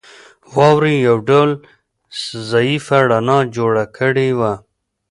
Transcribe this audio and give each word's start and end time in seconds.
واورې 0.55 0.93
یو 1.07 1.17
ډول 1.29 1.49
ضعیفه 2.49 2.97
رڼا 3.11 3.39
جوړه 3.55 3.85
کړې 3.97 4.29
وه 4.39 4.53